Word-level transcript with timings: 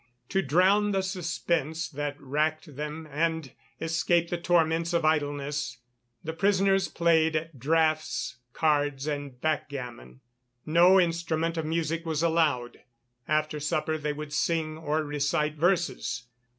To 0.29 0.41
drown 0.41 0.93
the 0.93 1.03
suspense 1.03 1.87
that 1.89 2.19
racked 2.19 2.75
them 2.75 3.07
and 3.11 3.51
escape 3.79 4.31
the 4.31 4.37
torments 4.39 4.93
of 4.93 5.05
idleness, 5.05 5.77
the 6.23 6.33
prisoners 6.33 6.87
played 6.87 7.35
at 7.35 7.59
draughts, 7.59 8.37
cards 8.51 9.05
and 9.05 9.39
backgammon. 9.41 10.21
No 10.65 10.99
instrument 10.99 11.55
of 11.55 11.67
music 11.67 12.03
was 12.03 12.23
allowed. 12.23 12.79
After 13.27 13.59
supper 13.59 13.95
they 13.99 14.11
would 14.11 14.33
sing, 14.33 14.75
or 14.75 15.03
recite 15.03 15.53
verses. 15.53 16.23